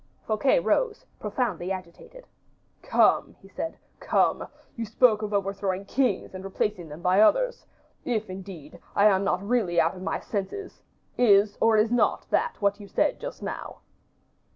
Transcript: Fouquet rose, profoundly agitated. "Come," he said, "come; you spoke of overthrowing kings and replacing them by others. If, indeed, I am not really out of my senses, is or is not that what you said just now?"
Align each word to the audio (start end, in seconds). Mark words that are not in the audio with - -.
Fouquet 0.25 0.59
rose, 0.59 1.05
profoundly 1.19 1.71
agitated. 1.71 2.25
"Come," 2.81 3.35
he 3.39 3.47
said, 3.47 3.77
"come; 3.99 4.47
you 4.75 4.83
spoke 4.83 5.21
of 5.21 5.31
overthrowing 5.31 5.85
kings 5.85 6.33
and 6.33 6.43
replacing 6.43 6.89
them 6.89 7.03
by 7.03 7.21
others. 7.21 7.67
If, 8.03 8.27
indeed, 8.27 8.79
I 8.95 9.05
am 9.05 9.23
not 9.23 9.47
really 9.47 9.79
out 9.79 9.93
of 9.95 10.01
my 10.01 10.19
senses, 10.19 10.81
is 11.19 11.55
or 11.61 11.77
is 11.77 11.91
not 11.91 12.25
that 12.31 12.55
what 12.59 12.79
you 12.79 12.87
said 12.87 13.19
just 13.19 13.43
now?" 13.43 13.81